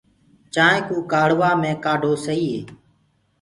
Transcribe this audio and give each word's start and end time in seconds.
چآنٚينٚ 0.53 0.85
ڪوُ 0.87 0.97
ڪآڙهوآ 1.11 1.49
مينٚ 1.61 1.81
ڪآڍو 1.83 2.11
سئي 2.25 2.43
هي۔ 2.53 2.61